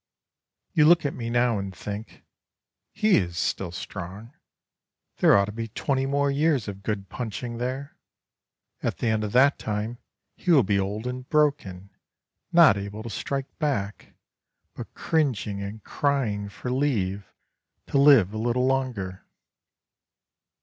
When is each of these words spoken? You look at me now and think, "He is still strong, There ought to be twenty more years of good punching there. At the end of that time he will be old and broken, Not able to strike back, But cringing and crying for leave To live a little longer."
You 0.73 0.85
look 0.87 1.05
at 1.05 1.13
me 1.13 1.29
now 1.29 1.59
and 1.59 1.75
think, 1.75 2.23
"He 2.91 3.17
is 3.17 3.37
still 3.37 3.71
strong, 3.71 4.33
There 5.17 5.37
ought 5.37 5.45
to 5.45 5.51
be 5.51 5.67
twenty 5.67 6.07
more 6.07 6.31
years 6.31 6.67
of 6.67 6.81
good 6.81 7.07
punching 7.07 7.59
there. 7.59 7.99
At 8.81 8.97
the 8.97 9.09
end 9.09 9.23
of 9.23 9.31
that 9.33 9.59
time 9.59 9.99
he 10.35 10.49
will 10.49 10.63
be 10.63 10.79
old 10.79 11.05
and 11.05 11.29
broken, 11.29 11.91
Not 12.51 12.77
able 12.77 13.03
to 13.03 13.11
strike 13.11 13.59
back, 13.59 14.15
But 14.73 14.91
cringing 14.95 15.61
and 15.61 15.83
crying 15.83 16.49
for 16.49 16.71
leave 16.71 17.31
To 17.85 17.99
live 17.99 18.33
a 18.33 18.39
little 18.39 18.65
longer." 18.65 19.23